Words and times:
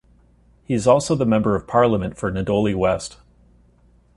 He 0.63 0.73
is 0.73 0.87
also 0.87 1.13
the 1.13 1.27
Member 1.27 1.53
of 1.55 1.67
Parliament 1.67 2.17
for 2.17 2.31
Nadowli 2.31 2.73
West. 2.75 3.17